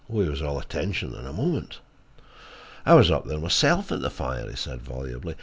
[0.07, 1.79] He was all attention in a moment.
[2.87, 5.35] "I was up there myself at the fire," he said volubly.